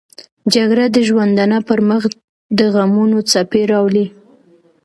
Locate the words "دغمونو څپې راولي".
2.59-4.05